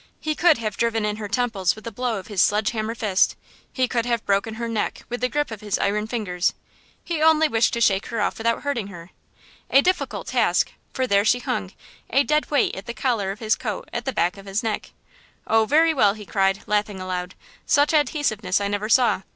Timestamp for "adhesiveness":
17.93-18.59